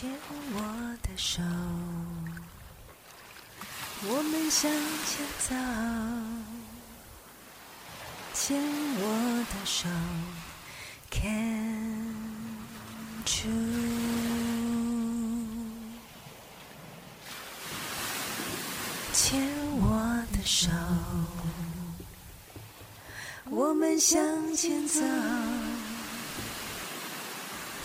[0.00, 0.08] 牵
[0.54, 0.58] 我
[1.02, 1.42] 的手，
[4.08, 4.72] 我们向
[5.04, 5.54] 前走。
[8.32, 8.56] 牵
[8.96, 9.90] 我的手
[11.10, 12.14] ，Can
[13.44, 13.50] you？
[19.12, 19.46] 牵
[19.82, 20.70] 我的手，
[23.50, 25.02] 我们向前走。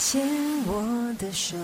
[0.07, 0.21] 牵
[0.67, 1.57] 我的手。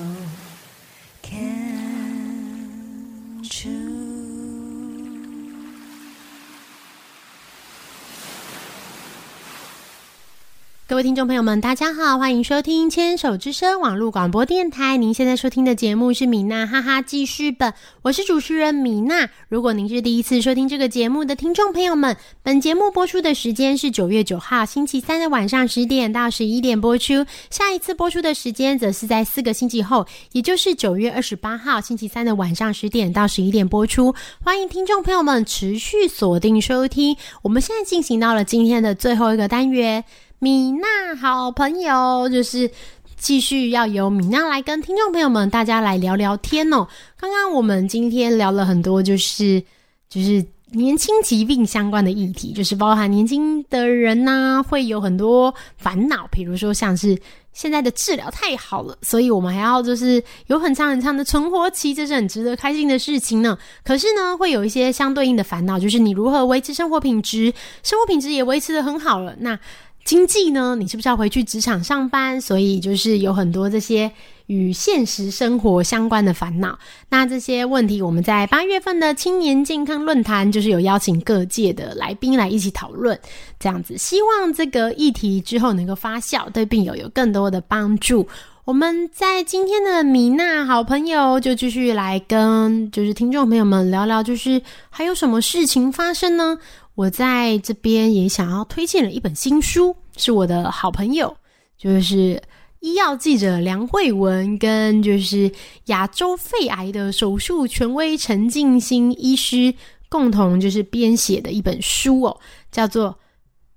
[10.92, 14.98] 各位听众朋友们，大家好，欢迎收听牵手之声网络广播电台。
[14.98, 19.30] 您现在收听的节目是米娜哈哈记事本，我是主持人米娜。
[19.48, 34.14] 如果您是第一次收听这个节目的听众朋友们，本节目播出的时间是九月九号星期三的晚上十点到十一点播出，下一次播出的时间则是在四个星期后，也就是九月二十八号星期三的晚上十点到十一点播出。
[34.44, 37.16] 欢迎听众朋友们持续锁定收听。
[37.44, 40.04] 我们现在进行到了今天的最后一个单元。
[40.44, 42.68] 米娜好朋友，就是
[43.16, 46.88] 继续要由米娜来跟听众朋友们大家来聊聊天哦。
[47.16, 49.62] 刚刚我们今天聊了很多，就是
[50.10, 57.16] 就是年轻疾病相关的议题，就是包含年轻的人呢会有很多烦恼，比如说像是
[57.54, 63.56] 现在的治疗太好了，所以我们还要就是有很长很长的存活期，这是很值得开心的事情呢。
[63.84, 67.54] 可是呢，会有一些相对应的烦恼，就是你如何维持生活品质，
[67.84, 69.60] 生活品质也维持的很好了，那。
[70.04, 70.76] 经济呢？
[70.76, 72.42] 你是不是要回去职场上班？
[72.42, 74.12] 所以就是有很多这些
[74.48, 76.78] 与现实生活相关的烦恼。
[77.10, 83.18] 那这些问题，我们在八月份的青年健康论坛，就是有邀请各界的来宾来一起讨论，
[83.60, 88.28] 这样子，希望这个议题之后能够发酵，对病友有更多的帮助。
[88.64, 96.60] 我们在今天的米娜好朋友就继续来跟就是听众朋友们聊聊，就是还有什么事情发生呢？
[96.94, 101.36] 我在这边也想要推荐了一本新书，是我的好朋友，
[101.78, 102.40] 就是
[102.82, 105.50] 医药记者梁慧文跟就是
[105.86, 109.74] 亚洲肺癌的手术权威陈静心医师
[110.10, 112.38] 共同就是编写的一本书哦，
[112.72, 113.10] 叫做《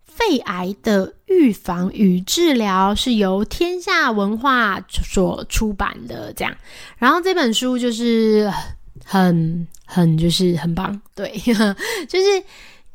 [0.05, 6.33] 肺癌的预防与治疗》，是由天下文化所出版的。
[6.35, 6.55] 这样，
[6.99, 8.53] 然后这本书就是
[9.05, 11.31] 很很就是很棒，对，
[12.09, 12.43] 就是。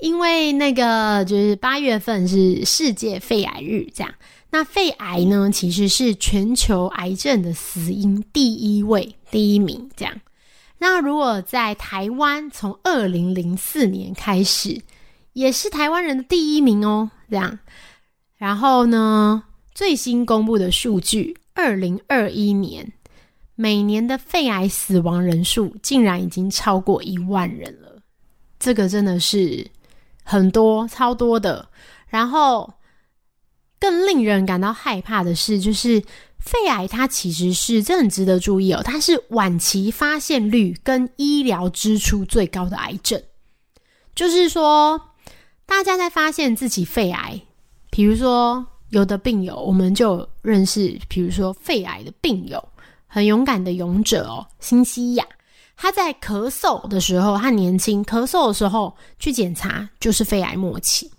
[0.01, 4.13] 因为那个就是八月份是世界肺癌日，这样。
[4.51, 10.21] 那肺癌呢，其实是全球癌症的死因第一位、第一名，这样。
[10.77, 14.81] 那如果在台湾，从二零零四年开始，
[15.33, 17.59] 也是台湾人的第一名哦，这样。
[18.37, 19.43] 然后呢，
[19.75, 22.93] 最新公布的数据，二零二一年
[23.55, 28.01] 每年的肺癌死亡人数竟然已经超过一万人了，
[28.57, 29.67] 这个真的是。
[30.29, 31.67] 很多超多的，
[32.07, 32.71] 然后
[33.79, 36.03] 更令人感到害怕的是，就是
[36.37, 43.19] 肺癌它其实是这很值得注意哦，它是晚期发现率跟医疗支出最高的癌症。
[44.13, 45.01] 就是说，
[45.65, 47.41] 大家在发现自己肺癌，
[47.89, 52.63] 比如说有的病友，我们就认识，比如说肺癌的病友，
[53.07, 55.25] 很勇敢的勇者哦，新西亚。
[55.81, 61.09] 他在咳嗽的时候，他年轻咳嗽的时候去检查，就是肺癌末期。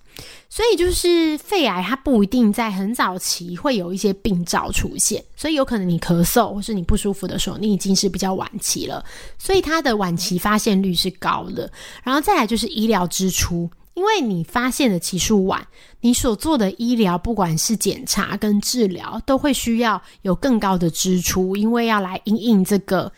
[0.50, 9.02] 所以就是肺癌，它不一定在很早期会有一些病灶出现，所以有可能你咳嗽或是你不舒服的时候，你已经是比较晚期了。
[9.38, 11.70] 所以它的晚期发现率是高的。
[12.02, 15.66] 然后再来就是医疗支出，因为你发现的期数晚，
[16.00, 23.10] 你所做的医疗不管是检查跟治疗，都会需要有更高的支出，因为要来应应这个。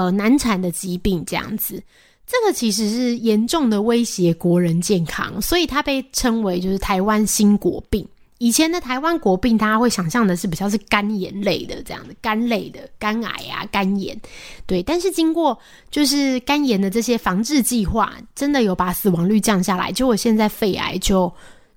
[0.00, 1.82] 呃，难产的疾病这样子，
[2.26, 8.08] 这个其实是严重的威胁国人健康，所以它被称为就是台湾新国病。
[8.38, 14.18] 以前的台湾国病，大家会想象的是比较是肝炎类的这样的肝类的肝癌啊、肝炎，
[14.64, 14.82] 对。
[14.82, 15.58] 但是经过
[15.90, 21.30] 就是肝炎的这些防治计划，真的有把死亡率降下来，结果现在肺癌就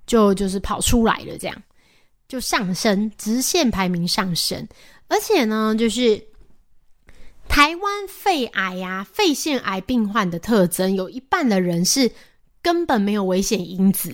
[0.06, 1.62] 就就是跑出来了，这样
[2.26, 4.66] 就上升，直线排名上升，
[5.08, 6.18] 而且呢，就是。
[7.54, 12.10] 台湾肺癌呀，肺腺癌病患的特征有一半的人是
[12.60, 14.12] 根本没有危险因子，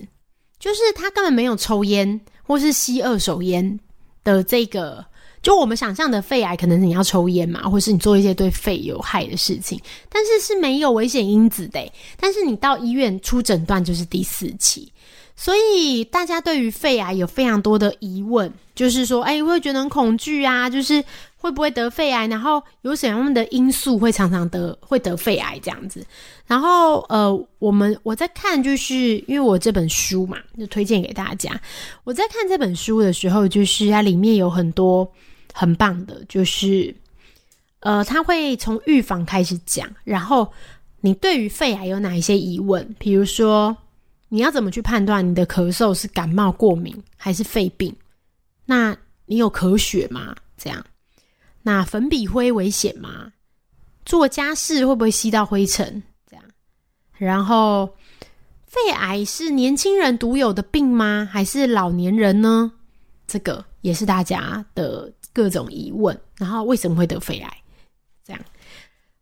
[0.59, 3.81] 就是他根本没有抽烟或是吸二手烟
[4.23, 5.03] 的这个，
[5.41, 11.81] 就我们想象的肺癌，可能你要抽烟嘛，或是你做一些对肺有害的事情，但是是没有危险因子的。
[12.19, 14.93] 但是你到医院出诊断就是第四期。
[15.41, 21.03] 所以大家对于肺癌有非常多的疑问，就是说，哎，会觉得很恐惧啊，就是
[21.39, 26.05] 会不会得肺癌，然后有什么样的因素会常常得会得肺癌这样子。
[26.47, 28.95] 然后呃，我们我在看，就是
[29.27, 31.59] 因为我这本书嘛，就推荐给大家。
[32.05, 35.11] 我在看这本书的时候，就是它里面有很多
[35.55, 36.95] 很棒的，就是
[37.79, 40.53] 呃，他会从预防开始讲，然后
[41.01, 42.95] 你对于肺癌有哪一些疑问？
[42.99, 43.75] 比如说，
[44.33, 47.95] 你要怎么去判断你的咳嗽是感冒、过敏还是肺病？
[48.65, 48.97] 那
[49.27, 50.35] 你有咳血吗？
[50.57, 50.85] 这样。
[51.63, 53.33] 那粉笔灰危险吗？
[54.05, 56.03] 做家事会不会吸到灰尘？
[56.27, 56.45] 这样，
[57.19, 57.95] 然后
[58.67, 61.29] 肺癌是年轻人独有的病吗？
[61.31, 62.73] 还是老年人呢？
[63.27, 66.19] 这个也是大家的各种疑问。
[66.37, 67.57] 然后为什么会得肺癌？
[68.25, 68.41] 这样，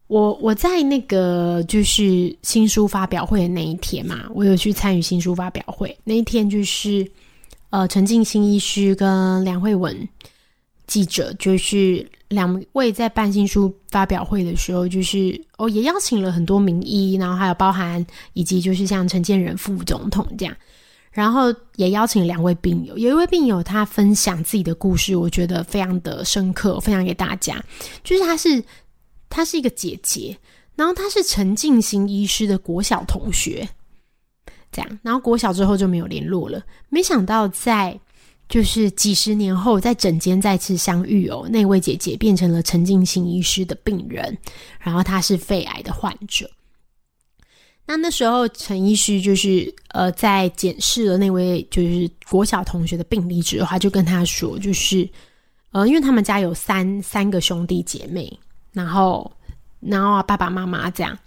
[0.09, 7.09] 我我在那个就是新书发表会的那一天嘛，我有去参与新书发表会那一天，就是
[7.71, 9.97] 呃陈静新医师跟梁慧文
[10.87, 12.07] 记者就是。
[12.29, 20.55] 两位在办新书发表会的时候，就是哦，也邀请了很多名医，然后还有包含以及就是像陈建仁副总统这样，
[21.11, 21.45] 然后
[21.77, 27.65] 也邀请两位病友，有一位病友他分享自己的故事，我觉得非常的深刻，分享给大家。
[28.05, 28.63] 就是他是
[29.29, 30.37] 她是一个姐姐，
[30.77, 33.69] 然后她是陈静心医师的国小同学，
[34.71, 37.99] 这样，然后国小之后就没有联络了，没想到在。
[38.49, 44.39] 就是几十年后，在诊间再次相遇哦，那位姐姐变成了陈静心医师的病人，
[44.81, 46.51] 然后她是肺癌的患者。
[47.85, 55.07] 那那时候陈医师就是呃，在检视了那位就是国小同学的病历之后，他就跟他说，就是
[55.73, 58.33] 呃，因为他们家有三三个兄弟姐妹，
[58.79, 59.31] 然后
[59.81, 61.19] 然后爸爸妈妈这样，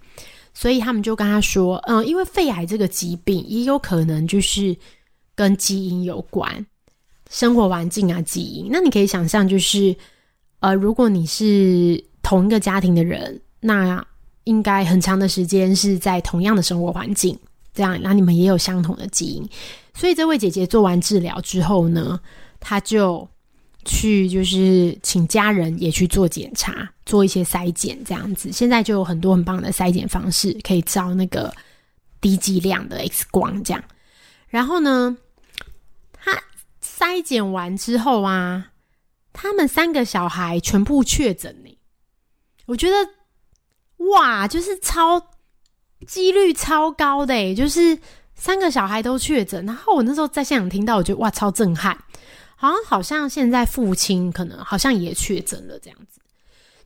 [0.54, 4.74] 所以他们就跟他说，嗯，因为肺癌这个疾病也有可能就是
[5.34, 6.66] 跟基因有关。
[7.30, 9.94] 生活环境啊，基因，那你可以想象，就是，
[10.60, 14.04] 呃，如果你是同一个家庭的人，那
[14.44, 17.38] 应该很长的时间是在同样的生活环境，
[17.72, 19.48] 这样，那你们也有相同的基因。
[19.94, 22.18] 所以这位姐姐做完治疗之后呢，
[22.60, 23.26] 她就
[23.84, 28.52] 去就是请家人也去做检查，做一些筛检，这样子。
[28.52, 31.52] 现在就有很多很棒的筛检方式，可以照那个
[32.20, 33.82] 低剂量的 X 光，这样。
[34.48, 35.16] 然后呢？
[36.24, 36.40] 他
[36.80, 38.70] 筛检完之后啊，
[39.32, 41.78] 他们三个小孩全部确诊呢。
[42.66, 42.94] 我觉得
[44.10, 45.20] 哇，就是超
[46.06, 47.98] 几率超高的，就是
[48.36, 49.66] 三个小孩都确诊。
[49.66, 51.98] 然后我那时候在现场听到，我觉得哇，超震撼。
[52.62, 56.20] 好像好像现在父亲可能好像也确诊了这样子。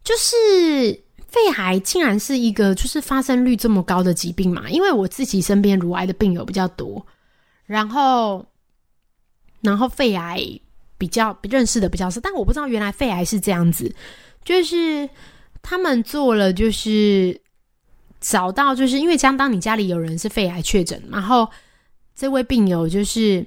[0.02, 4.70] 就是肺癌竟然是一个就是发生率这么高的疾病嘛？
[4.70, 7.06] 因为我自己身边乳癌的病友比较多，
[7.66, 8.46] 然后。
[9.62, 10.40] 然后肺癌
[10.96, 13.92] 比较认识的比较少，但我不知道原来肺癌是这样子，
[14.44, 15.08] 就是
[15.60, 17.40] 他们做了，就是
[18.20, 21.50] 找到，就是因为相当你家里有人是肺癌确诊，然后
[22.14, 23.44] 这位病友就是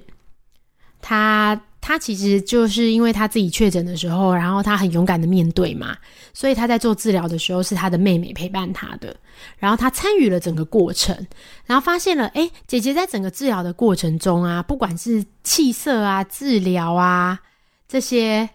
[1.00, 1.58] 他。
[1.82, 5.96] 他其实就是因为他自己确诊的时候，然后他很勇敢的面对嘛，
[6.34, 9.16] 所以他在做治疗的时候是他的妹妹陪伴他的，
[9.56, 11.26] 然后他参与了整个过程，
[11.64, 17.40] 然后发现了，哎，姐姐在整个治疗的过程中啊，不管是气色啊、治疗啊
[17.88, 18.50] 这些，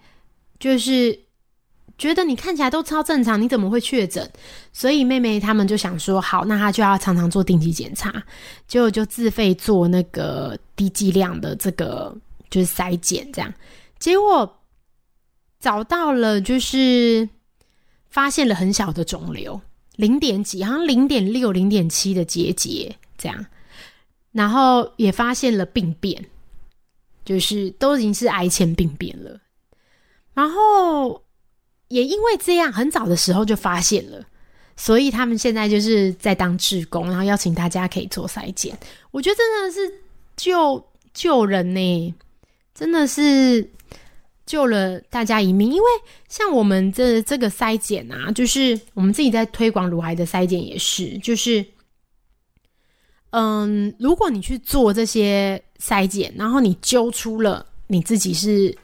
[0.59, 1.19] 就是
[1.97, 4.31] 觉得你看起来都超正常，你怎么会确诊？
[4.71, 8.23] 所以妹妹他们就想说，好，那他就要常常做定期检查，
[8.67, 12.15] 结果就自费做那个低剂量的这个。
[12.55, 13.53] 就是筛检这样，
[13.99, 14.61] 结果
[15.59, 17.27] 找到了，就是
[18.07, 19.59] 发现了很小的肿瘤，
[19.97, 23.45] 零点几，好像零点六、零点七的结节这样，
[24.31, 26.25] 然后也发现了病变，
[27.25, 29.37] 就是都已经是癌前病变了，
[30.33, 31.21] 然后
[31.89, 34.25] 也因为这样，很早的时候就发现了，
[34.77, 38.79] 所以他们现在就是在当志工，然后邀请大家可以做筛检，
[39.11, 39.93] 我觉得真的是
[40.37, 40.81] 救
[41.13, 42.15] 救人呢。
[42.75, 43.67] 真的是
[44.45, 45.87] 救了大家一命，因为
[46.27, 51.65] 像我们这这个筛检啊，就是我们自己在推广乳癌的筛检也是，就是，
[53.31, 58.77] 嗯，如果你去做这些筛检，然后你揪出了你自己是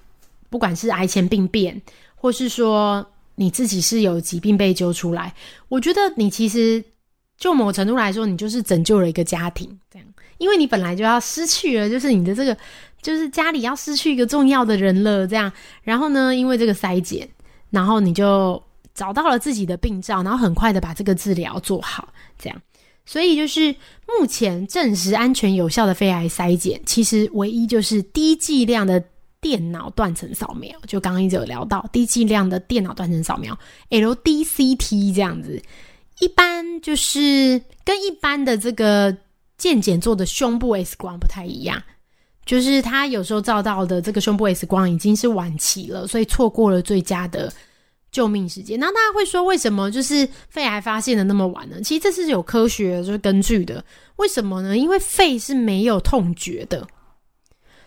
[0.50, 1.79] 不管是癌前病变，
[2.15, 3.05] 或是说
[3.36, 5.36] 你自己是有疾病被揪出来，
[5.67, 6.83] 我觉得你其实
[7.41, 10.07] 就某程度来说，你就是拯救了一个家庭，这样，
[10.38, 12.55] 因为你本来就要失去了，就是你的这个。
[13.01, 17.27] 就是家里要失去一个重要的人了，这样，然后呢，因为这个筛检，
[17.71, 18.62] 然后你就
[18.93, 22.07] 找到了自己的病灶，然后很快的把这个治疗做好，
[22.38, 22.62] 这样，
[23.03, 23.75] 所以就是
[24.19, 29.03] 目前证实安全有效的肺癌筛检，其实唯一就是低剂量的
[29.41, 33.57] 电脑断层扫描，就刚刚一直有聊到低剂量的电脑断层扫描
[33.89, 35.60] （LDCT） 这样子，
[36.21, 39.15] 一般就是跟一般的这个
[39.57, 41.81] 健检做的胸部 X 光不太一样，
[42.45, 47.51] 就是他有时候照到的这个胸部 X 光已经是晚期了，所以错过了最佳的
[48.11, 48.79] 救命时间。
[48.79, 51.81] 那大家会说，为什么就是肺癌发现的那么晚呢？
[51.81, 53.83] 其实这是有科学就是根据的。
[54.17, 54.77] 为什么呢？
[54.77, 56.87] 因为肺是没有痛觉的。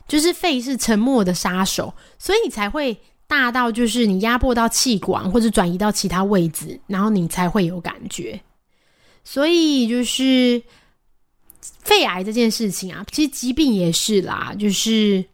[0.07, 2.95] 就是肺是沉默的杀手，所以你才会
[3.27, 8.41] 大到就是你压迫到气管或者转移到其他位置，然后你才会有感觉。
[9.25, 10.63] 所以就是
[11.81, 15.25] 肺癌这件事情啊，其实疾病也是啦，就是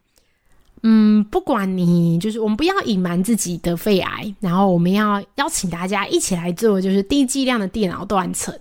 [0.83, 8.55] 嗯，不管你就是我们不要隐瞒自己的肺癌，然后我们要邀请大家一起来做，就是低剂量的电脑断层，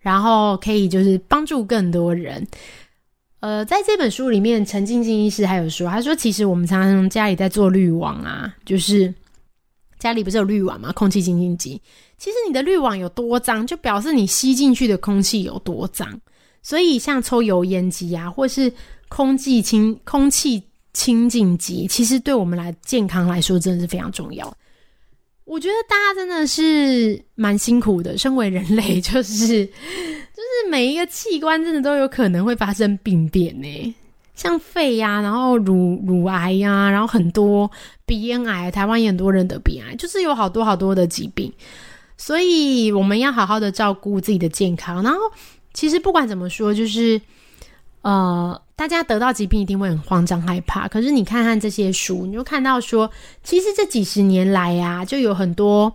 [0.00, 2.44] 然后可以就是帮助更多人。
[3.42, 9.12] 呃，在这本书里面，陈静静医师还有说，他说其实我们常常家里在做滤网啊，就是
[9.98, 10.92] 家里不是有滤网吗？
[10.92, 11.82] 空气清净机，
[12.16, 16.08] 其实你的滤网有多脏，就表示你吸进去的空气有多脏。
[16.62, 18.72] 所以像抽油烟机啊，或是
[19.08, 24.56] 空气清空气清净机，其实对我们来健康来说，真的是非常重要。
[25.44, 29.68] 我觉得大家真的是蛮辛苦的，身为人类，就是。
[30.42, 33.94] 就是每一个器官真的都有可能会发生病变呢，
[34.34, 37.70] 像肺呀，然后乳乳癌呀，然后很多
[38.04, 41.52] 鼻咽癌，台湾也很多人得鼻癌，就是有好多好多的疾病，
[42.16, 45.02] 所以我们要好好的照顾自己的健康。
[45.02, 45.20] 然后
[45.72, 47.20] 其实不管怎么说，就是
[48.02, 53.10] 呃，大家得到疾病一定会很慌张害怕，可是你看看这些书，你就看到说，
[53.44, 55.94] 其实这几十年来呀，就有很多。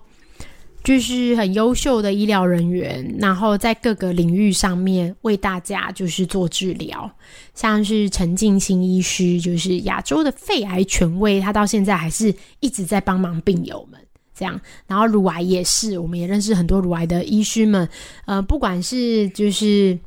[0.87, 7.11] 就是很优秀的医疗人员，然后在各个领域上面为大家就是做治疗，
[7.53, 13.99] 像是陈静心医师，就是亚洲的肺癌权威，他到现在还是一直在帮忙病友们
[14.33, 14.57] 这样。
[14.87, 17.89] 然后乳癌也是，我们也认识很多乳癌的医师们，
[18.25, 19.99] 呃，不管是就是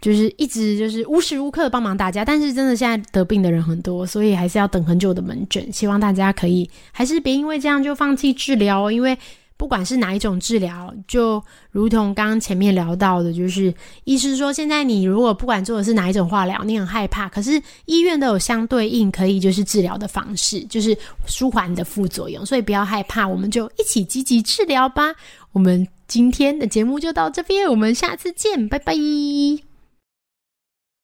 [0.00, 5.72] 就是一直就是无时无刻帮忙大家，但是真的现在得病的人很多，所以还是要等很久的门诊。
[5.72, 9.16] 希望大家可以还是别因为这样就放弃治疗，因为。
[9.60, 13.72] 不管是哪一种治疗，就如同刚刚前面聊到的，就是
[14.04, 25.12] 医师说，现在你如果不管做的是哪一种化疗，你很害怕，可是医院都有相对应可以就是治疗的方式，就是舒缓的副作用，所以不要害怕，我们就一起积极治疗吧。
[25.52, 28.94] 我们今天的节目就到这边，我们下次见，拜拜。